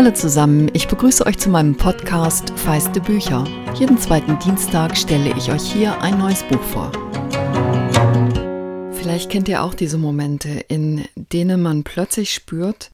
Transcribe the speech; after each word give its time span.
Hallo 0.00 0.12
zusammen, 0.12 0.70
ich 0.72 0.88
begrüße 0.88 1.26
euch 1.26 1.36
zu 1.36 1.50
meinem 1.50 1.76
Podcast 1.76 2.58
Feiste 2.58 3.02
Bücher. 3.02 3.44
Jeden 3.74 3.98
zweiten 3.98 4.38
Dienstag 4.38 4.96
stelle 4.96 5.36
ich 5.36 5.52
euch 5.52 5.70
hier 5.70 6.00
ein 6.00 6.16
neues 6.16 6.42
Buch 6.44 6.62
vor. 6.72 6.90
Vielleicht 8.94 9.30
kennt 9.30 9.46
ihr 9.46 9.62
auch 9.62 9.74
diese 9.74 9.98
Momente, 9.98 10.48
in 10.68 11.04
denen 11.16 11.60
man 11.60 11.84
plötzlich 11.84 12.32
spürt, 12.32 12.90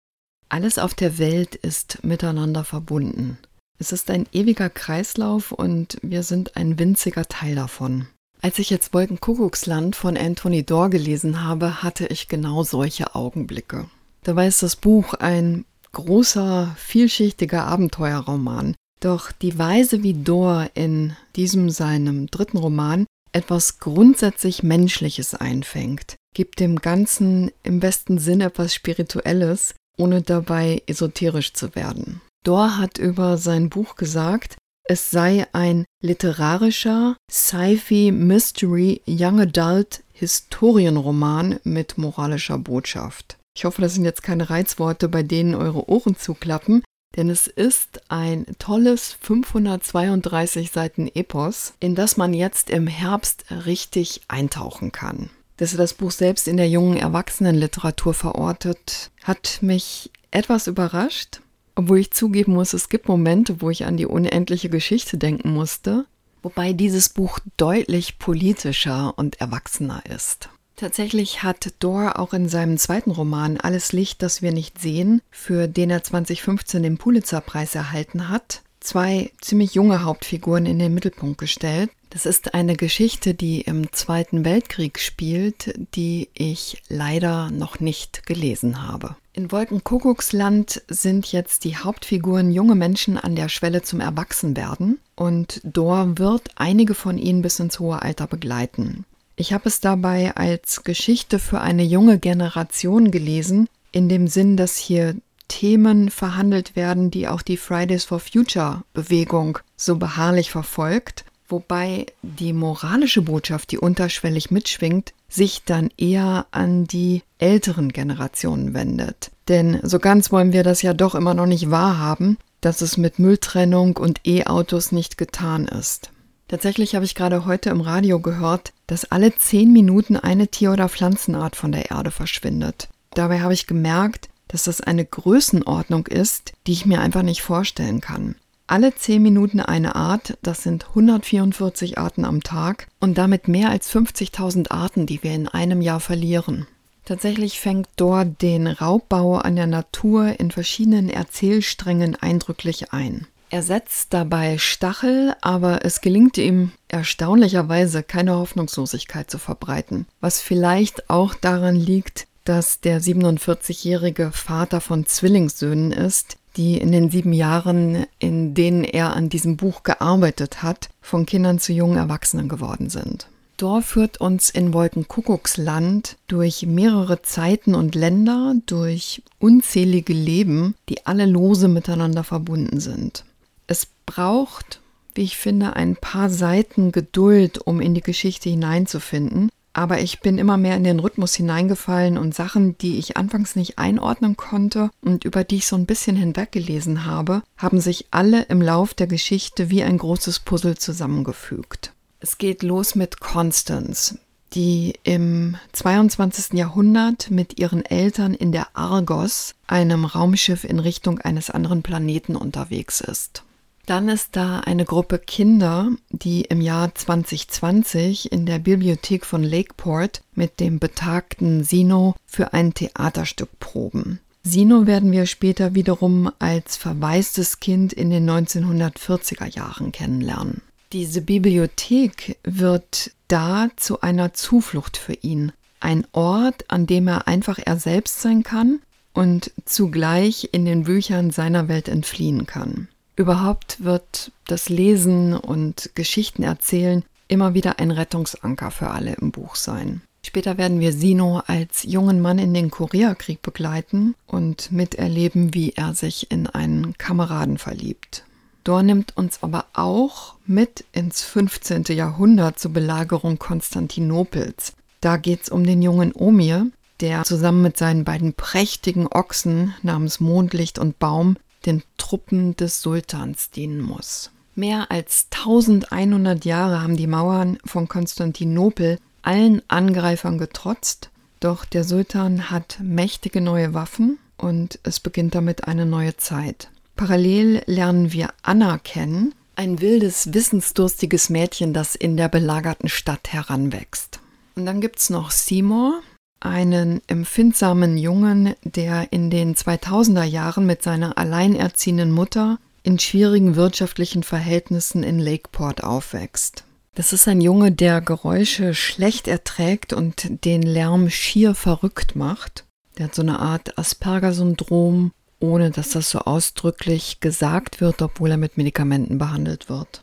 alles 0.49 0.81
auf 0.81 0.95
der 0.95 1.17
Welt 1.19 1.55
ist 1.55 2.03
miteinander 2.03 2.65
verbunden. 2.65 3.39
Es 3.79 3.93
ist 3.93 4.11
ein 4.11 4.27
ewiger 4.33 4.69
Kreislauf 4.69 5.53
und 5.53 5.99
wir 6.03 6.25
sind 6.25 6.57
ein 6.57 6.77
winziger 6.81 7.27
Teil 7.27 7.55
davon. 7.55 8.09
Als 8.43 8.59
ich 8.59 8.69
jetzt 8.69 8.93
Wolkenkuckucksland 8.93 9.95
von 9.95 10.17
Anthony 10.17 10.65
Dorr 10.65 10.91
gelesen 10.91 11.45
habe, 11.45 11.85
hatte 11.85 12.09
ich 12.09 12.27
genau 12.27 12.65
solche 12.65 13.15
Augenblicke. 13.15 13.87
Dabei 14.25 14.49
ist 14.49 14.65
das 14.65 14.75
Buch 14.75 15.15
ein 15.15 15.65
großer, 15.97 16.75
vielschichtiger 16.77 17.65
Abenteuerroman. 17.65 18.75
Doch 19.01 19.33
die 19.33 19.59
Weise, 19.59 20.03
wie 20.03 20.13
Dor 20.13 20.69
in 20.75 21.17
diesem 21.37 21.71
seinem 21.71 22.27
dritten 22.27 22.59
Roman 22.59 23.07
etwas 23.33 23.79
grundsätzlich 23.79 24.63
Menschliches 24.63 25.35
einfängt, 25.35 26.17
gibt 26.35 26.61
dem 26.61 26.77
Ganzen 26.77 27.51
im 27.63 27.81
besten 27.81 28.19
Sinn 28.19 28.43
etwas 28.43 28.75
Spirituelles, 28.75 29.75
ohne 29.99 30.21
dabei 30.21 30.83
esoterisch 30.87 31.55
zu 31.55 31.75
werden. 31.75 32.21
Dor 32.45 32.77
hat 32.77 32.99
über 32.99 33.39
sein 33.39 33.71
Buch 33.71 33.97
gesagt, 33.97 34.57
es 34.89 35.11
sei 35.11 35.47
ein 35.53 35.85
literarischer 36.03 37.17
Sci-Fi 37.31 38.13
Mystery 38.13 39.01
Young 39.07 39.41
Adult 39.41 40.03
Historienroman 40.13 41.59
mit 41.65 41.97
moralischer 41.97 42.59
Botschaft. 42.59 43.39
Ich 43.57 43.65
hoffe, 43.65 43.81
das 43.81 43.95
sind 43.95 44.05
jetzt 44.05 44.23
keine 44.23 44.51
Reizworte, 44.51 45.09
bei 45.09 45.23
denen 45.23 45.55
eure 45.55 45.89
Ohren 45.89 46.15
zuklappen, 46.15 46.83
denn 47.17 47.31
es 47.31 47.47
ist 47.47 48.03
ein 48.11 48.45
tolles 48.59 49.17
532 49.23 50.71
Seiten 50.71 51.09
Epos, 51.15 51.73
in 51.81 51.95
das 51.95 52.19
man 52.19 52.35
jetzt 52.35 52.69
im 52.69 52.87
Herbst 52.87 53.47
richtig 53.65 54.21
eintauchen 54.29 54.93
kann. 54.93 55.31
Dass 55.57 55.73
er 55.73 55.79
das 55.79 55.95
Buch 55.95 56.11
selbst 56.11 56.49
in 56.49 56.59
der 56.59 56.69
jungen 56.69 56.99
Erwachsenenliteratur 56.99 58.13
verortet, 58.13 59.11
hat 59.23 59.61
mich 59.63 60.11
etwas 60.31 60.67
überrascht, 60.67 61.41
obwohl 61.77 62.01
ich 62.01 62.11
zugeben 62.11 62.53
muss, 62.53 62.75
es 62.75 62.91
gibt 62.91 63.09
Momente, 63.09 63.63
wo 63.63 63.71
ich 63.71 63.87
an 63.87 63.97
die 63.97 64.05
unendliche 64.05 64.69
Geschichte 64.69 65.17
denken 65.17 65.55
musste, 65.55 66.05
wobei 66.43 66.75
dieses 66.75 67.09
Buch 67.09 67.39
deutlich 67.57 68.19
politischer 68.19 69.15
und 69.17 69.41
erwachsener 69.41 70.03
ist. 70.15 70.51
Tatsächlich 70.77 71.43
hat 71.43 71.73
Dor 71.79 72.19
auch 72.19 72.35
in 72.35 72.51
seinem 72.51 72.77
zweiten 72.77 73.11
Roman 73.11 73.59
Alles 73.59 73.93
Licht, 73.93 74.23
das 74.23 74.43
wir 74.43 74.53
nicht 74.53 74.79
sehen, 74.79 75.23
für 75.31 75.69
den 75.69 75.89
er 75.89 76.05
2015 76.05 76.83
den 76.83 76.99
Pulitzerpreis 76.99 77.75
erhalten 77.75 78.29
hat, 78.29 78.63
zwei 78.81 79.33
ziemlich 79.41 79.75
junge 79.75 80.05
Hauptfiguren 80.05 80.67
in 80.67 80.79
den 80.79 80.93
Mittelpunkt 80.93 81.39
gestellt. 81.39 81.91
Das 82.11 82.27
ist 82.27 82.55
eine 82.55 82.77
Geschichte, 82.77 83.33
die 83.33 83.63
im 83.63 83.91
Zweiten 83.93 84.45
Weltkrieg 84.45 84.99
spielt, 84.99 85.75
die 85.95 86.29
ich 86.35 86.83
leider 86.89 87.51
noch 87.51 87.81
nicht 87.81 88.27
gelesen 88.27 88.87
habe. 88.87 89.17
In 89.33 89.51
Wolkenkuckucksland 89.51 90.83
sind 90.89 91.33
jetzt 91.33 91.65
die 91.65 91.77
Hauptfiguren 91.77 92.51
junge 92.51 92.75
Menschen 92.75 93.19
an 93.19 93.35
der 93.35 93.49
Schwelle 93.49 93.83
zum 93.83 94.01
Erwachsenwerden 94.01 94.99
und 95.15 95.61
Dor 95.65 96.19
wird 96.19 96.51
einige 96.57 96.95
von 96.95 97.19
ihnen 97.19 97.43
bis 97.43 97.59
ins 97.61 97.81
hohe 97.81 98.01
Alter 98.03 98.27
begleiten. 98.27 99.05
Ich 99.39 99.53
habe 99.53 99.69
es 99.69 99.81
dabei 99.81 100.35
als 100.35 100.83
Geschichte 100.83 101.39
für 101.39 101.61
eine 101.61 101.85
junge 101.85 102.19
Generation 102.19 103.11
gelesen, 103.11 103.69
in 103.93 104.09
dem 104.09 104.29
Sinn, 104.29 104.57
dass 104.57 104.77
hier 104.77 105.15
Themen 105.49 106.11
verhandelt 106.11 106.75
werden, 106.75 107.11
die 107.11 107.29
auch 107.29 107.43
die 107.43 107.59
Fridays 107.59 108.05
for 108.05 108.19
Future 108.19 108.83
Bewegung 108.95 109.59
so 109.77 109.97
beharrlich 109.97 110.51
verfolgt, 110.51 111.27
wobei 111.49 112.07
die 112.23 112.55
moralische 112.55 113.21
Botschaft, 113.21 113.71
die 113.71 113.79
unterschwellig 113.79 114.51
mitschwingt, 114.51 115.13
sich 115.29 115.63
dann 115.65 115.91
eher 115.99 116.47
an 116.51 116.87
die 116.87 117.23
älteren 117.39 117.93
Generationen 117.93 118.73
wendet. 118.73 119.31
Denn 119.49 119.81
so 119.83 119.99
ganz 119.99 120.33
wollen 120.33 120.53
wir 120.53 120.63
das 120.63 120.81
ja 120.81 120.95
doch 120.95 121.15
immer 121.15 121.35
noch 121.35 121.47
nicht 121.47 121.71
wahrhaben, 121.71 122.39
dass 122.63 122.81
es 122.81 122.97
mit 122.97 123.19
Mülltrennung 123.19 123.99
und 123.99 124.21
E-Autos 124.27 124.93
nicht 124.93 125.19
getan 125.19 125.67
ist. 125.67 126.11
Tatsächlich 126.49 126.95
habe 126.95 127.05
ich 127.05 127.17
gerade 127.17 127.45
heute 127.45 127.71
im 127.71 127.81
Radio 127.81 128.21
gehört, 128.21 128.73
dass 128.87 129.11
alle 129.11 129.35
zehn 129.35 129.73
Minuten 129.73 130.17
eine 130.17 130.49
Tier- 130.49 130.73
oder 130.73 130.89
Pflanzenart 130.89 131.57
von 131.57 131.73
der 131.73 131.91
Erde 131.91 132.13
verschwindet. 132.13 132.89
Dabei 133.15 133.41
habe 133.41 133.55
ich 133.55 133.67
gemerkt, 133.67 134.29
dass 134.49 134.65
das 134.65 134.81
eine 134.81 135.05
Größenordnung 135.05 136.07
ist, 136.07 136.53
die 136.67 136.73
ich 136.73 136.87
mir 136.87 137.01
einfach 137.01 137.23
nicht 137.23 137.43
vorstellen 137.43 138.01
kann. 138.01 138.37
Alle 138.69 138.95
zehn 138.95 139.23
Minuten 139.23 139.61
eine 139.61 139.97
Art, 139.97 140.39
das 140.43 140.63
sind 140.63 140.89
144 140.89 141.99
Arten 141.99 142.25
am 142.25 142.43
Tag 142.43 142.89
und 143.01 143.17
damit 143.17 143.49
mehr 143.49 143.71
als 143.71 143.93
50.000 143.93 144.71
Arten, 144.71 145.07
die 145.07 145.23
wir 145.23 145.33
in 145.33 145.49
einem 145.49 145.81
Jahr 145.81 146.01
verlieren. 146.01 146.67
Tatsächlich 147.05 147.61
fängt 147.61 147.89
dort 147.95 148.43
den 148.43 148.67
Raubbau 148.67 149.37
an 149.37 149.55
der 149.55 149.69
Natur 149.69 150.41
in 150.41 150.51
verschiedenen 150.51 151.09
Erzählsträngen 151.09 152.17
eindrücklich 152.17 152.93
ein. 152.93 153.29
Er 153.49 153.63
setzt 153.63 154.13
dabei 154.13 154.59
Stachel, 154.59 155.35
aber 155.41 155.85
es 155.85 156.01
gelingt 156.01 156.37
ihm 156.37 156.73
erstaunlicherweise 156.89 158.03
keine 158.03 158.35
Hoffnungslosigkeit 158.35 159.31
zu 159.31 159.39
verbreiten, 159.39 160.07
was 160.21 160.41
vielleicht 160.41 161.09
auch 161.09 161.35
daran 161.35 161.77
liegt, 161.77 162.27
dass 162.45 162.81
der 162.81 163.01
47-jährige 163.01 164.33
Vater 164.33 164.81
von 164.81 165.07
Zwillingssöhnen 165.07 165.93
ist, 165.93 166.39
die 166.57 166.79
in 166.79 166.91
den 166.91 167.11
sieben 167.11 167.33
Jahren, 167.33 168.07
in 168.19 168.55
denen 168.55 168.83
er 168.83 169.15
an 169.15 169.29
diesem 169.29 169.57
Buch 169.57 169.85
gearbeitet 169.85 170.63
hat, 170.63 170.89
von 171.01 171.27
Kindern 171.27 171.59
zu 171.59 171.73
jungen 171.73 171.99
Erwachsenen 171.99 172.49
geworden 172.49 172.91
sind. 172.91 173.29
Dor 173.59 173.81
führt 173.81 174.21
uns 174.21 174.51
in 174.51 174.75
Wolkenkuckucksland 174.75 176.17
durch 176.27 176.67
mehrere 176.67 177.23
Zeiten 177.23 177.75
und 177.75 177.95
Länder, 177.95 178.55
durch 178.67 179.23
unzählige 179.39 180.13
Leben, 180.13 180.75
die 180.89 181.07
alle 181.07 181.27
lose 181.27 181.69
miteinander 181.69 182.23
verbunden 182.23 182.81
sind. 182.81 183.25
Es 183.67 183.89
braucht, 184.07 184.81
wie 185.15 185.23
ich 185.23 185.37
finde, 185.37 185.75
ein 185.75 185.97
paar 185.97 186.31
Seiten 186.31 186.93
Geduld, 186.93 187.59
um 187.59 187.81
in 187.81 187.95
die 187.95 188.01
Geschichte 188.01 188.49
hineinzufinden. 188.49 189.51
Aber 189.73 190.01
ich 190.01 190.21
bin 190.21 190.39
immer 190.39 190.57
mehr 190.57 190.77
in 190.77 190.85
den 190.85 191.01
Rhythmus 191.01 191.35
hineingefallen 191.35 192.17
und 192.17 192.35
Sachen, 192.35 192.79
die 192.79 192.99
ich 192.99 193.19
anfangs 193.19 193.57
nicht 193.57 193.79
einordnen 193.79 194.37
konnte 194.39 194.91
und 195.03 195.27
über 195.27 195.45
die 195.45 195.57
ich 195.57 195.67
so 195.67 195.77
ein 195.77 195.85
bisschen 195.85 196.17
hinweggelesen 196.17 197.05
habe, 197.05 197.43
haben 197.59 197.81
sich 197.81 198.07
alle 198.11 198.45
im 198.45 198.63
Lauf 198.63 198.95
der 198.95 199.07
Geschichte 199.07 199.69
wie 199.69 199.83
ein 199.83 199.99
großes 199.99 200.41
Puzzle 200.41 200.79
zusammengefügt. 200.79 201.93
Es 202.21 202.39
geht 202.39 202.63
los 202.63 202.95
mit 202.95 203.21
Constance, 203.21 204.19
die 204.55 204.95
im 205.03 205.59
22. 205.73 206.55
Jahrhundert 206.55 207.31
mit 207.31 207.59
ihren 207.59 207.85
Eltern 207.85 208.33
in 208.33 208.53
der 208.53 208.69
Argos, 208.75 209.55
einem 209.67 210.07
Raumschiff 210.07 210.65
in 210.65 210.79
Richtung 210.79 211.19
eines 211.19 211.51
anderen 211.51 211.83
Planeten 211.83 212.35
unterwegs 212.35 213.03
ist. 213.03 213.43
Dann 213.87 214.09
ist 214.09 214.35
da 214.35 214.59
eine 214.61 214.85
Gruppe 214.85 215.21
Kinder, 215.21 215.93
die 216.11 216.43
im 216.43 216.61
Jahr 216.61 216.93
2020 216.93 218.33
in 218.33 218.45
der 218.45 218.59
Bibliothek 218.59 219.25
von 219.25 219.45
Lakeport 219.45 220.23
mit 220.35 220.59
dem 220.59 220.81
betagten 220.81 221.63
Sino 221.63 222.17
für 222.27 222.53
ein 222.53 222.75
Theaterstück 222.75 223.61
proben. 223.61 224.19
Sino 224.43 224.89
werden 224.89 225.13
wir 225.13 225.27
später 225.27 225.77
wiederum 225.77 226.31
als 226.41 226.77
verwaistes 226.77 227.61
Kind 227.61 227.93
in 227.93 228.11
den 228.11 228.29
1940er 228.29 229.47
Jahren 229.47 229.93
kennenlernen. 229.93 230.63
Diese 230.93 231.21
Bibliothek 231.21 232.39
wird 232.43 233.13
da 233.29 233.69
zu 233.77 234.01
einer 234.01 234.35
Zuflucht 234.35 234.97
für 234.97 235.15
ihn. 235.15 235.53
Ein 235.79 236.07
Ort, 236.11 236.65
an 236.69 236.87
dem 236.87 237.07
er 237.07 237.29
einfach 237.29 237.59
er 237.65 237.77
selbst 237.77 238.21
sein 238.21 238.43
kann 238.43 238.81
und 239.13 239.53
zugleich 239.65 240.49
in 240.53 240.65
den 240.65 240.85
Büchern 240.85 241.31
seiner 241.31 241.69
Welt 241.69 241.89
entfliehen 241.89 242.47
kann. 242.47 242.89
Überhaupt 243.17 243.83
wird 243.83 244.31
das 244.47 244.69
Lesen 244.69 245.35
und 245.35 245.91
Geschichten 245.95 246.43
erzählen 246.43 247.03
immer 247.29 247.55
wieder 247.55 247.79
ein 247.79 247.91
Rettungsanker 247.91 248.71
für 248.71 248.91
alle 248.91 249.15
im 249.15 249.33
Buch 249.33 249.57
sein. 249.57 250.03
Später 250.25 250.59
werden 250.59 250.81
wir 250.81 250.93
Sino 250.93 251.43
als 251.47 251.85
jungen 251.85 252.21
Mann 252.21 252.39
in 252.39 252.53
den 252.53 252.71
Koreakrieg 252.71 253.43
begleiten 253.43 254.15
und 254.27 254.71
miterleben, 254.73 255.55
wie 255.55 255.73
er 255.73 255.95
sich 255.95 256.31
in 256.31 256.47
einen 256.47 256.99
Kameraden 256.99 257.59
verliebt. 257.59 258.25
Dor 258.65 258.83
nimmt 258.83 259.17
uns 259.17 259.43
aber 259.43 259.67
auch 259.73 260.35
mit 260.45 260.85
ins 260.93 261.23
15. 261.23 261.85
Jahrhundert 261.91 262.59
zur 262.59 262.73
Belagerung 262.73 263.39
Konstantinopels. 263.39 264.73
Da 265.01 265.17
geht 265.17 265.45
es 265.45 265.49
um 265.49 265.65
den 265.65 265.81
jungen 265.81 266.13
Omir, 266.13 266.67
der 267.01 267.23
zusammen 267.23 267.63
mit 267.63 267.77
seinen 267.77 268.05
beiden 268.05 268.33
prächtigen 268.35 269.07
Ochsen 269.07 269.75
namens 269.83 270.19
Mondlicht 270.19 270.81
und 270.81 270.99
Baum 270.99 271.37
den 271.65 271.83
Truppen 271.97 272.57
des 272.57 272.83
Sultans 272.83 273.51
dienen 273.51 273.81
muss. 273.81 274.31
Mehr 274.55 274.91
als 274.91 275.27
1100 275.33 276.45
Jahre 276.45 276.83
haben 276.83 276.97
die 276.97 277.07
Mauern 277.07 277.59
von 277.65 277.89
Konstantinopel 277.89 278.99
allen 279.23 279.63
Angreifern 279.69 280.39
getrotzt, 280.39 281.11
doch 281.41 281.65
der 281.65 281.85
Sultan 281.85 282.51
hat 282.51 282.79
mächtige 282.81 283.41
neue 283.41 283.75
Waffen 283.75 284.19
und 284.39 284.79
es 284.83 285.01
beginnt 285.01 285.35
damit 285.35 285.69
eine 285.69 285.85
neue 285.85 286.17
Zeit. 286.17 286.71
Parallel 286.95 287.63
lernen 287.67 288.13
wir 288.13 288.31
Anna 288.43 288.79
kennen, 288.79 289.35
ein 289.55 289.81
wildes, 289.81 290.33
wissensdurstiges 290.33 291.29
Mädchen, 291.29 291.73
das 291.73 291.95
in 291.95 292.17
der 292.17 292.29
belagerten 292.29 292.89
Stadt 292.89 293.33
heranwächst. 293.33 294.21
Und 294.55 294.65
dann 294.67 294.81
gibt 294.81 294.99
es 294.99 295.11
noch 295.11 295.31
Seymour, 295.31 296.01
einen 296.49 297.01
empfindsamen 297.07 297.99
Jungen, 297.99 298.55
der 298.63 299.13
in 299.13 299.31
den 299.31 299.55
2000er 299.55 300.25
Jahren 300.25 300.67
mit 300.67 300.83
seiner 300.83 301.19
alleinerziehenden 301.19 302.11
Mutter 302.11 302.59
in 302.83 302.99
schwierigen 302.99 303.57
wirtschaftlichen 303.57 304.23
Verhältnissen 304.23 305.03
in 305.03 305.19
Lakeport 305.19 305.83
aufwächst. 305.83 306.65
Das 306.95 307.13
ist 307.13 307.29
ein 307.29 307.41
Junge, 307.41 307.73
der 307.73 308.01
Geräusche 308.01 308.73
schlecht 308.73 309.29
erträgt 309.29 309.93
und 309.93 310.45
den 310.45 310.63
Lärm 310.63 311.11
schier 311.11 311.55
verrückt 311.55 312.17
macht. 312.17 312.65
Der 312.97 313.07
hat 313.07 313.15
so 313.15 313.23
eine 313.23 313.39
Art 313.39 313.77
Asperger-Syndrom, 313.77 315.13
ohne 315.41 315.71
dass 315.71 315.91
das 315.91 316.11
so 316.11 316.21
ausdrücklich 316.21 317.21
gesagt 317.21 317.81
wird, 317.81 318.01
obwohl 318.01 318.31
er 318.31 318.39
mit 318.39 318.57
Medikamenten 318.57 319.19
behandelt 319.19 319.69
wird. 319.69 320.03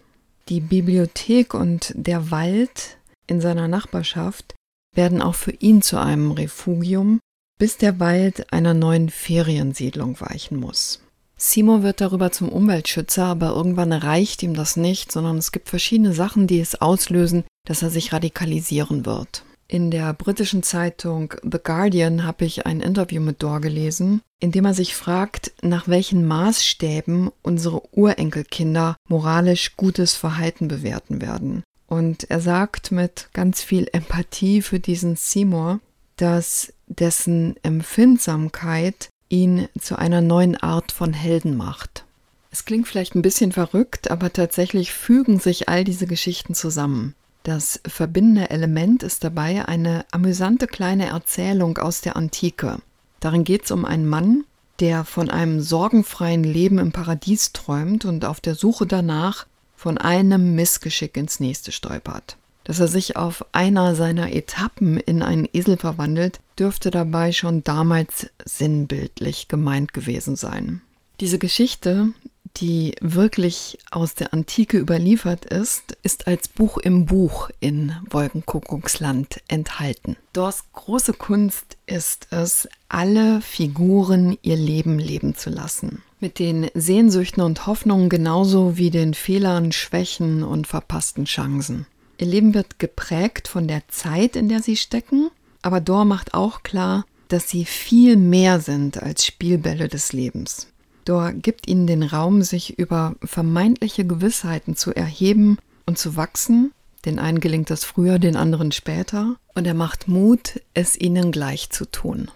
Die 0.49 0.59
Bibliothek 0.59 1.53
und 1.53 1.93
der 1.95 2.29
Wald 2.29 2.97
in 3.25 3.41
seiner 3.41 3.67
Nachbarschaft 3.67 4.53
werden 4.93 5.21
auch 5.21 5.35
für 5.35 5.51
ihn 5.51 5.81
zu 5.81 5.97
einem 5.97 6.31
Refugium, 6.31 7.19
bis 7.59 7.77
der 7.77 7.99
Wald 7.99 8.51
einer 8.51 8.73
neuen 8.73 9.09
Feriensiedlung 9.09 10.19
weichen 10.19 10.59
muss. 10.59 11.01
Simo 11.35 11.83
wird 11.83 11.99
darüber 11.99 12.31
zum 12.31 12.49
Umweltschützer, 12.49 13.25
aber 13.25 13.49
irgendwann 13.49 13.91
reicht 13.91 14.43
ihm 14.43 14.53
das 14.53 14.77
nicht, 14.77 15.11
sondern 15.11 15.37
es 15.37 15.51
gibt 15.51 15.69
verschiedene 15.69 16.13
Sachen, 16.13 16.47
die 16.47 16.59
es 16.59 16.79
auslösen, 16.79 17.43
dass 17.67 17.81
er 17.81 17.89
sich 17.89 18.13
radikalisieren 18.13 19.05
wird. 19.05 19.43
In 19.67 19.91
der 19.91 20.13
britischen 20.13 20.61
Zeitung 20.61 21.33
The 21.41 21.57
Guardian 21.63 22.25
habe 22.25 22.45
ich 22.45 22.65
ein 22.65 22.79
Interview 22.79 23.21
mit 23.21 23.41
Dor 23.41 23.59
gelesen, 23.59 24.21
in 24.39 24.51
dem 24.51 24.65
er 24.65 24.73
sich 24.73 24.95
fragt, 24.95 25.51
nach 25.61 25.87
welchen 25.87 26.25
Maßstäben 26.27 27.31
unsere 27.41 27.81
Urenkelkinder 27.91 28.95
moralisch 29.09 29.75
gutes 29.75 30.15
Verhalten 30.15 30.67
bewerten 30.67 31.21
werden. 31.21 31.63
Und 31.93 32.31
er 32.31 32.39
sagt 32.39 32.91
mit 32.91 33.29
ganz 33.33 33.61
viel 33.61 33.87
Empathie 33.93 34.63
für 34.63 34.79
diesen 34.79 35.15
Seymour, 35.15 35.79
dass 36.15 36.73
dessen 36.87 37.55
Empfindsamkeit 37.61 39.09
ihn 39.29 39.67
zu 39.79 39.99
einer 39.99 40.21
neuen 40.21 40.57
Art 40.57 40.91
von 40.91 41.13
Helden 41.13 41.55
macht. 41.55 42.03
Es 42.49 42.65
klingt 42.65 42.87
vielleicht 42.87 43.13
ein 43.13 43.21
bisschen 43.21 43.51
verrückt, 43.51 44.09
aber 44.09 44.33
tatsächlich 44.33 44.91
fügen 44.91 45.39
sich 45.39 45.69
all 45.69 45.83
diese 45.83 46.07
Geschichten 46.07 46.55
zusammen. 46.55 47.13
Das 47.43 47.79
verbindende 47.85 48.49
Element 48.49 49.03
ist 49.03 49.23
dabei 49.23 49.67
eine 49.67 50.03
amüsante 50.09 50.65
kleine 50.65 51.05
Erzählung 51.09 51.77
aus 51.77 52.01
der 52.01 52.15
Antike. 52.15 52.79
Darin 53.19 53.43
geht 53.43 53.65
es 53.65 53.71
um 53.71 53.85
einen 53.85 54.07
Mann, 54.07 54.45
der 54.79 55.03
von 55.03 55.29
einem 55.29 55.61
sorgenfreien 55.61 56.43
Leben 56.43 56.79
im 56.79 56.91
Paradies 56.91 57.53
träumt 57.53 58.03
und 58.03 58.25
auf 58.25 58.41
der 58.41 58.55
Suche 58.55 58.87
danach 58.87 59.45
von 59.83 59.97
einem 59.97 60.55
Missgeschick 60.55 61.17
ins 61.17 61.41
nächste 61.41 61.73
stolpert. 61.73 62.37
Dass 62.63 62.79
er 62.79 62.87
sich 62.87 63.17
auf 63.17 63.45
einer 63.51 63.95
seiner 63.95 64.31
Etappen 64.31 64.95
in 64.95 65.21
einen 65.21 65.45
Esel 65.51 65.75
verwandelt, 65.75 66.39
dürfte 66.57 66.89
dabei 66.89 67.33
schon 67.33 67.65
damals 67.65 68.29
sinnbildlich 68.45 69.49
gemeint 69.49 69.93
gewesen 69.93 70.37
sein. 70.37 70.81
Diese 71.19 71.37
Geschichte, 71.37 72.13
die 72.55 72.95
wirklich 73.01 73.77
aus 73.91 74.15
der 74.15 74.33
Antike 74.33 74.77
überliefert 74.77 75.43
ist, 75.43 75.97
ist 76.01 76.27
als 76.27 76.47
Buch 76.47 76.77
im 76.77 77.05
Buch 77.05 77.49
in 77.59 77.93
Wolkenkuckucksland 78.09 79.41
enthalten. 79.49 80.15
Dors 80.31 80.63
große 80.71 81.11
Kunst 81.11 81.75
ist 81.87 82.27
es, 82.29 82.69
alle 82.87 83.41
Figuren 83.41 84.37
ihr 84.43 84.55
Leben 84.55 84.97
leben 84.97 85.35
zu 85.35 85.49
lassen 85.49 86.01
mit 86.23 86.39
den 86.39 86.69
Sehnsüchten 86.73 87.43
und 87.43 87.67
Hoffnungen 87.67 88.07
genauso 88.07 88.77
wie 88.77 88.89
den 88.89 89.13
Fehlern, 89.13 89.73
Schwächen 89.73 90.41
und 90.41 90.67
verpassten 90.67 91.25
Chancen. 91.25 91.85
Ihr 92.17 92.27
Leben 92.27 92.53
wird 92.53 92.79
geprägt 92.79 93.49
von 93.49 93.67
der 93.67 93.81
Zeit, 93.89 94.37
in 94.37 94.47
der 94.47 94.61
sie 94.61 94.77
stecken, 94.77 95.29
aber 95.61 95.81
Dor 95.81 96.05
macht 96.05 96.33
auch 96.33 96.63
klar, 96.63 97.05
dass 97.27 97.49
sie 97.49 97.65
viel 97.65 98.15
mehr 98.15 98.61
sind 98.61 99.03
als 99.03 99.25
Spielbälle 99.25 99.89
des 99.89 100.13
Lebens. 100.13 100.67
Dor 101.03 101.33
gibt 101.33 101.67
ihnen 101.67 101.87
den 101.87 102.03
Raum, 102.03 102.41
sich 102.41 102.79
über 102.79 103.15
vermeintliche 103.21 104.05
Gewissheiten 104.05 104.77
zu 104.77 104.95
erheben 104.95 105.57
und 105.85 105.97
zu 105.97 106.15
wachsen. 106.15 106.71
Den 107.03 107.19
einen 107.19 107.41
gelingt 107.41 107.69
das 107.69 107.83
früher, 107.83 108.17
den 108.17 108.37
anderen 108.37 108.71
später. 108.71 109.35
Und 109.55 109.67
er 109.67 109.73
macht 109.73 110.07
Mut, 110.07 110.61
es 110.73 110.97
ihnen 110.97 111.33
gleich 111.33 111.69
zu 111.69 111.83
tun. 111.83 112.31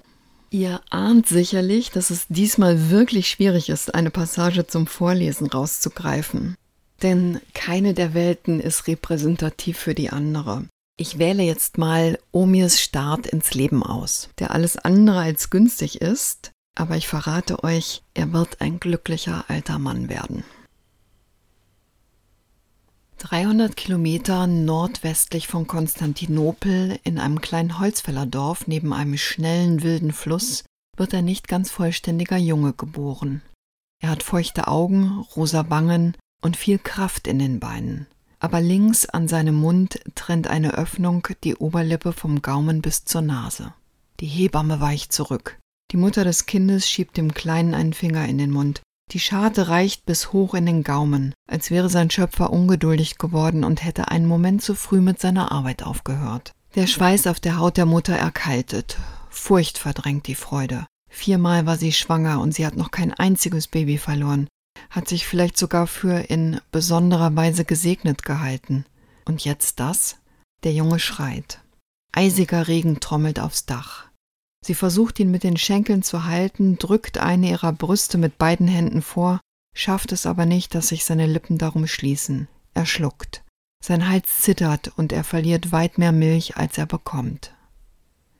Ihr 0.49 0.81
ahnt 0.89 1.27
sicherlich, 1.27 1.91
dass 1.91 2.09
es 2.09 2.25
diesmal 2.29 2.89
wirklich 2.89 3.27
schwierig 3.27 3.69
ist, 3.69 3.93
eine 3.93 4.11
Passage 4.11 4.65
zum 4.65 4.87
Vorlesen 4.87 5.47
rauszugreifen. 5.47 6.55
Denn 7.01 7.41
keine 7.53 7.93
der 7.93 8.13
Welten 8.13 8.59
ist 8.59 8.87
repräsentativ 8.87 9.77
für 9.77 9.93
die 9.93 10.09
andere. 10.09 10.65
Ich 10.97 11.19
wähle 11.19 11.43
jetzt 11.43 11.77
mal 11.77 12.17
Omirs 12.31 12.81
Start 12.81 13.27
ins 13.27 13.53
Leben 13.53 13.83
aus, 13.83 14.29
der 14.39 14.51
alles 14.51 14.77
andere 14.77 15.19
als 15.19 15.51
günstig 15.51 16.01
ist, 16.01 16.51
aber 16.75 16.95
ich 16.95 17.07
verrate 17.07 17.63
euch, 17.63 18.01
er 18.13 18.33
wird 18.33 18.61
ein 18.61 18.79
glücklicher 18.79 19.45
alter 19.47 19.77
Mann 19.77 20.09
werden. 20.09 20.43
300 23.29 23.75
Kilometer 23.75 24.47
nordwestlich 24.47 25.47
von 25.47 25.67
Konstantinopel 25.67 26.97
in 27.03 27.19
einem 27.19 27.41
kleinen 27.41 27.77
Holzfällerdorf 27.77 28.67
neben 28.67 28.93
einem 28.93 29.17
schnellen 29.17 29.83
wilden 29.83 30.13
Fluss 30.13 30.63
wird 30.95 31.13
ein 31.13 31.25
nicht 31.25 31.49
ganz 31.49 31.69
vollständiger 31.69 32.37
Junge 32.37 32.71
geboren. 32.71 33.41
Er 34.01 34.11
hat 34.11 34.23
feuchte 34.23 34.69
Augen, 34.69 35.25
rosa 35.35 35.69
Wangen 35.69 36.15
und 36.41 36.55
viel 36.55 36.79
Kraft 36.79 37.27
in 37.27 37.37
den 37.37 37.59
Beinen. 37.59 38.07
Aber 38.39 38.61
links 38.61 39.05
an 39.05 39.27
seinem 39.27 39.55
Mund 39.55 39.99
trennt 40.15 40.47
eine 40.47 40.75
Öffnung 40.75 41.27
die 41.43 41.57
Oberlippe 41.57 42.13
vom 42.13 42.41
Gaumen 42.41 42.81
bis 42.81 43.03
zur 43.03 43.23
Nase. 43.23 43.73
Die 44.21 44.27
Hebamme 44.27 44.79
weicht 44.79 45.11
zurück. 45.11 45.59
Die 45.91 45.97
Mutter 45.97 46.23
des 46.23 46.45
Kindes 46.45 46.89
schiebt 46.89 47.17
dem 47.17 47.33
Kleinen 47.33 47.73
einen 47.73 47.91
Finger 47.91 48.25
in 48.25 48.37
den 48.37 48.51
Mund. 48.51 48.81
Die 49.11 49.19
Scharte 49.19 49.69
reicht 49.69 50.05
bis 50.05 50.33
hoch 50.33 50.53
in 50.53 50.65
den 50.65 50.83
Gaumen, 50.83 51.33
als 51.49 51.71
wäre 51.71 51.89
sein 51.89 52.09
Schöpfer 52.09 52.51
ungeduldig 52.51 53.17
geworden 53.17 53.63
und 53.63 53.83
hätte 53.83 54.09
einen 54.09 54.25
Moment 54.25 54.61
zu 54.61 54.75
früh 54.75 54.99
mit 54.99 55.19
seiner 55.19 55.51
Arbeit 55.51 55.83
aufgehört. 55.83 56.51
Der 56.75 56.87
Schweiß 56.87 57.27
auf 57.27 57.39
der 57.39 57.57
Haut 57.57 57.77
der 57.77 57.85
Mutter 57.85 58.15
erkaltet. 58.15 58.97
Furcht 59.29 59.77
verdrängt 59.77 60.27
die 60.27 60.35
Freude. 60.35 60.85
Viermal 61.09 61.65
war 61.65 61.77
sie 61.77 61.93
schwanger 61.93 62.41
und 62.41 62.53
sie 62.53 62.65
hat 62.65 62.75
noch 62.75 62.91
kein 62.91 63.13
einziges 63.13 63.67
Baby 63.67 63.97
verloren, 63.97 64.47
hat 64.89 65.07
sich 65.07 65.25
vielleicht 65.25 65.57
sogar 65.57 65.87
für 65.87 66.29
in 66.29 66.59
besonderer 66.71 67.35
Weise 67.35 67.63
gesegnet 67.63 68.23
gehalten. 68.23 68.85
Und 69.25 69.45
jetzt 69.45 69.79
das? 69.79 70.17
Der 70.63 70.73
Junge 70.73 70.99
schreit. 70.99 71.61
Eisiger 72.11 72.67
Regen 72.67 72.99
trommelt 72.99 73.39
aufs 73.39 73.65
Dach. 73.65 74.06
Sie 74.65 74.75
versucht 74.75 75.19
ihn 75.19 75.31
mit 75.31 75.43
den 75.43 75.57
Schenkeln 75.57 76.03
zu 76.03 76.25
halten, 76.25 76.77
drückt 76.77 77.17
eine 77.17 77.49
ihrer 77.49 77.73
Brüste 77.73 78.17
mit 78.17 78.37
beiden 78.37 78.67
Händen 78.67 79.01
vor, 79.01 79.39
schafft 79.75 80.11
es 80.11 80.25
aber 80.25 80.45
nicht, 80.45 80.75
dass 80.75 80.89
sich 80.89 81.05
seine 81.05 81.27
Lippen 81.27 81.57
darum 81.57 81.87
schließen. 81.87 82.47
Er 82.73 82.85
schluckt. 82.85 83.43
Sein 83.83 84.09
Hals 84.09 84.39
zittert 84.41 84.91
und 84.97 85.11
er 85.13 85.23
verliert 85.23 85.71
weit 85.71 85.97
mehr 85.97 86.11
Milch, 86.11 86.57
als 86.57 86.77
er 86.77 86.85
bekommt. 86.85 87.53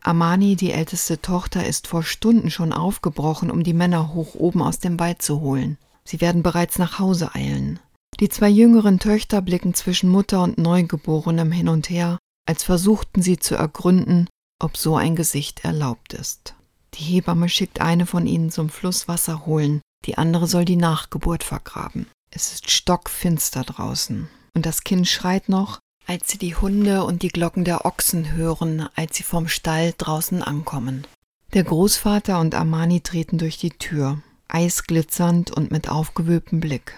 Amani, 0.02 0.56
die 0.56 0.72
älteste 0.72 1.22
Tochter, 1.22 1.66
ist 1.66 1.88
vor 1.88 2.04
Stunden 2.04 2.50
schon 2.50 2.74
aufgebrochen, 2.74 3.52
um 3.52 3.64
die 3.64 3.74
Männer 3.74 4.14
hoch 4.14 4.36
oben 4.36 4.62
aus 4.62 4.80
dem 4.80 5.00
Wald 5.00 5.22
zu 5.22 5.42
holen. 5.42 5.78
Sie 6.04 6.22
werden 6.22 6.44
bereits 6.44 6.80
nach 6.80 7.00
Hause 7.00 7.36
eilen. 7.36 7.80
Die 8.20 8.30
zwei 8.30 8.50
jüngeren 8.50 9.00
Töchter 9.00 9.42
blicken 9.42 9.74
zwischen 9.74 10.10
Mutter 10.10 10.42
und 10.42 10.58
Neugeborenem 10.58 11.52
hin 11.52 11.68
und 11.68 11.90
her, 11.90 12.18
als 12.48 12.64
versuchten 12.64 13.22
sie 13.22 13.38
zu 13.38 13.56
ergründen, 13.56 14.28
ob 14.60 14.78
so 14.78 14.96
ein 14.96 15.16
Gesicht 15.16 15.64
erlaubt 15.64 16.14
ist. 16.14 16.56
Die 16.96 17.04
Hebamme 17.04 17.50
schickt 17.50 17.82
eine 17.82 18.06
von 18.06 18.26
ihnen 18.26 18.52
zum 18.52 18.70
Fluss 18.70 19.08
Wasser 19.08 19.46
holen, 19.46 19.82
die 20.06 20.18
andere 20.18 20.48
soll 20.48 20.66
die 20.66 20.76
Nachgeburt 20.78 21.44
vergraben. 21.44 22.08
Es 22.32 22.54
ist 22.54 22.72
stockfinster 22.72 23.64
draußen, 23.64 24.28
und 24.54 24.66
das 24.66 24.84
Kind 24.84 25.08
schreit 25.08 25.50
noch, 25.50 25.80
als 26.06 26.30
sie 26.30 26.38
die 26.38 26.56
Hunde 26.56 27.04
und 27.04 27.22
die 27.22 27.28
Glocken 27.28 27.66
der 27.66 27.86
Ochsen 27.86 28.32
hören, 28.32 28.88
als 28.96 29.18
sie 29.18 29.24
vom 29.24 29.48
Stall 29.48 29.94
draußen 29.98 30.42
ankommen. 30.42 31.06
Der 31.54 31.64
Großvater 31.64 32.40
und 32.40 32.56
Amani 32.56 33.02
treten 33.02 33.38
durch 33.38 33.58
die 33.58 33.72
Tür, 33.72 34.22
eisglitzernd 34.48 35.52
und 35.52 35.72
mit 35.72 35.90
aufgewölbtem 35.90 36.60
Blick. 36.60 36.94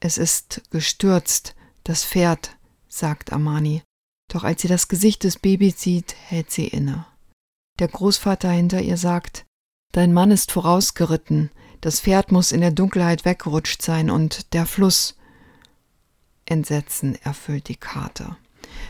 Es 0.00 0.18
ist 0.18 0.62
gestürzt, 0.70 1.54
das 1.84 2.04
Pferd, 2.04 2.56
sagt 2.88 3.32
Amani. 3.32 3.82
Doch 4.28 4.44
als 4.44 4.62
sie 4.62 4.68
das 4.68 4.88
Gesicht 4.88 5.24
des 5.24 5.38
Babys 5.38 5.80
sieht, 5.80 6.14
hält 6.26 6.50
sie 6.50 6.68
inne. 6.68 7.06
Der 7.78 7.88
Großvater 7.88 8.50
hinter 8.50 8.80
ihr 8.82 8.96
sagt, 8.96 9.44
Dein 9.92 10.12
Mann 10.12 10.30
ist 10.30 10.52
vorausgeritten, 10.52 11.50
das 11.80 12.00
Pferd 12.00 12.30
muss 12.30 12.52
in 12.52 12.60
der 12.60 12.72
Dunkelheit 12.72 13.24
weggerutscht 13.24 13.82
sein 13.82 14.10
und 14.10 14.52
der 14.52 14.66
Fluss. 14.66 15.16
Entsetzen 16.44 17.16
erfüllt 17.22 17.68
die 17.68 17.76
Karte. 17.76 18.36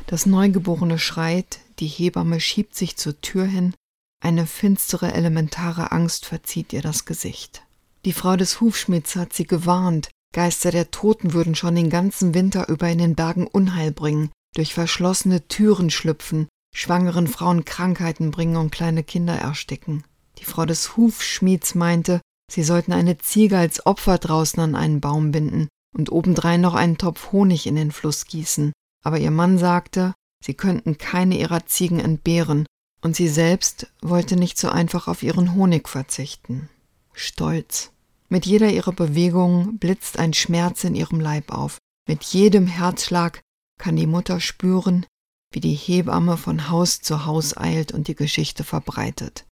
Das 0.06 0.26
Neugeborene 0.26 0.98
schreit, 0.98 1.60
die 1.78 1.86
Hebamme 1.86 2.40
schiebt 2.40 2.74
sich 2.74 2.96
zur 2.96 3.20
Tür 3.20 3.44
hin, 3.44 3.74
eine 4.20 4.46
finstere, 4.46 5.12
elementare 5.12 5.92
Angst 5.92 6.26
verzieht 6.26 6.72
ihr 6.72 6.82
das 6.82 7.04
Gesicht. 7.04 7.62
Die 8.04 8.12
Frau 8.12 8.36
des 8.36 8.60
Hufschmieds 8.60 9.14
hat 9.16 9.32
sie 9.32 9.46
gewarnt, 9.46 10.10
Geister 10.34 10.70
der 10.70 10.90
Toten 10.90 11.32
würden 11.32 11.54
schon 11.54 11.74
den 11.74 11.90
ganzen 11.90 12.34
Winter 12.34 12.68
über 12.68 12.88
in 12.88 12.98
den 12.98 13.14
Bergen 13.14 13.46
Unheil 13.46 13.92
bringen, 13.92 14.30
durch 14.54 14.74
verschlossene 14.74 15.46
Türen 15.48 15.90
schlüpfen, 15.90 16.48
schwangeren 16.74 17.26
Frauen 17.26 17.64
Krankheiten 17.64 18.30
bringen 18.30 18.56
und 18.56 18.70
kleine 18.70 19.02
Kinder 19.02 19.36
ersticken. 19.36 20.04
Die 20.38 20.44
Frau 20.44 20.64
des 20.66 20.96
Hufschmieds 20.96 21.74
meinte, 21.74 22.20
sie 22.50 22.62
sollten 22.62 22.92
eine 22.92 23.18
Ziege 23.18 23.58
als 23.58 23.84
Opfer 23.86 24.18
draußen 24.18 24.60
an 24.60 24.74
einen 24.74 25.00
Baum 25.00 25.32
binden 25.32 25.68
und 25.94 26.12
obendrein 26.12 26.60
noch 26.60 26.74
einen 26.74 26.98
Topf 26.98 27.32
Honig 27.32 27.66
in 27.66 27.76
den 27.76 27.92
Fluss 27.92 28.26
gießen. 28.26 28.72
Aber 29.04 29.18
ihr 29.18 29.30
Mann 29.30 29.58
sagte, 29.58 30.14
sie 30.44 30.54
könnten 30.54 30.98
keine 30.98 31.38
ihrer 31.38 31.66
Ziegen 31.66 32.00
entbehren, 32.00 32.66
und 33.00 33.14
sie 33.14 33.28
selbst 33.28 33.86
wollte 34.02 34.36
nicht 34.36 34.58
so 34.58 34.68
einfach 34.68 35.06
auf 35.06 35.22
ihren 35.22 35.54
Honig 35.54 35.88
verzichten. 35.88 36.68
Stolz. 37.12 37.92
Mit 38.28 38.44
jeder 38.44 38.70
ihrer 38.70 38.92
Bewegungen 38.92 39.78
blitzt 39.78 40.18
ein 40.18 40.34
Schmerz 40.34 40.84
in 40.84 40.94
ihrem 40.94 41.20
Leib 41.20 41.52
auf. 41.52 41.78
Mit 42.08 42.24
jedem 42.24 42.66
Herzschlag 42.66 43.40
kann 43.78 43.96
die 43.96 44.06
Mutter 44.06 44.40
spüren, 44.40 45.06
wie 45.52 45.60
die 45.60 45.74
Hebamme 45.74 46.36
von 46.36 46.68
Haus 46.68 47.00
zu 47.00 47.24
Haus 47.24 47.56
eilt 47.56 47.92
und 47.92 48.08
die 48.08 48.14
Geschichte 48.14 48.64
verbreitet. 48.64 49.46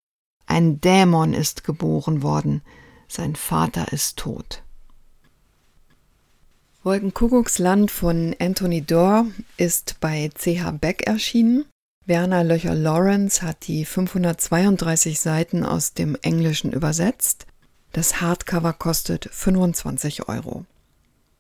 Ein 0.47 0.81
Dämon 0.81 1.33
ist 1.33 1.65
geboren 1.65 2.23
worden, 2.23 2.63
sein 3.09 3.37
Vater 3.37 3.93
ist 3.93 4.19
tot. 4.19 4.63
Wolkenkuckucksland 6.83 7.91
von 7.91 8.37
Anthony 8.39 8.81
Dorr 8.81 9.27
ist 9.57 9.97
bei 10.01 10.31
CH 10.33 10.71
Beck 10.81 11.07
erschienen. 11.07 11.65
Werner 12.05 12.45
Löcher-Lawrence 12.45 13.43
hat 13.43 13.67
die 13.67 13.85
532 13.85 15.19
Seiten 15.19 15.65
aus 15.65 15.95
dem 15.95 16.17
Englischen 16.23 16.71
übersetzt. 16.73 17.47
Das 17.91 18.21
Hardcover 18.21 18.73
kostet 18.73 19.29
25 19.33 20.29
Euro. 20.29 20.65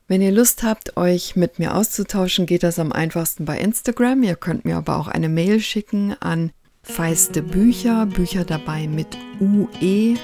Wenn 0.08 0.22
ihr 0.22 0.30
Lust 0.30 0.62
habt, 0.62 0.96
euch 0.96 1.34
mit 1.34 1.58
mir 1.58 1.74
auszutauschen, 1.74 2.46
geht 2.46 2.62
das 2.62 2.78
am 2.78 2.92
einfachsten 2.92 3.44
bei 3.44 3.58
Instagram. 3.58 4.22
Ihr 4.22 4.36
könnt 4.36 4.64
mir 4.64 4.76
aber 4.76 4.98
auch 4.98 5.08
eine 5.08 5.28
Mail 5.28 5.58
schicken 5.58 6.14
an 6.20 6.52
feiste 6.84 7.42
Bücher, 7.42 8.06
Bücher 8.06 8.44
dabei 8.44 8.86
mit 8.86 9.08
ue.gmx.de. 9.40 10.16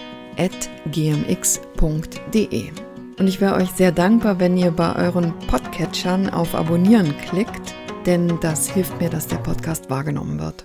Und 3.19 3.27
ich 3.27 3.41
wäre 3.41 3.55
euch 3.57 3.71
sehr 3.71 3.91
dankbar, 3.91 4.39
wenn 4.39 4.57
ihr 4.57 4.71
bei 4.71 4.95
euren 4.95 5.37
Podcatchern 5.49 6.31
auf 6.31 6.55
Abonnieren 6.55 7.13
klickt, 7.29 7.75
denn 8.07 8.39
das 8.41 8.71
hilft 8.71 9.01
mir, 9.01 9.11
dass 9.11 9.27
der 9.27 9.39
Podcast 9.39 9.91
wahrgenommen 9.91 10.39
wird. 10.39 10.65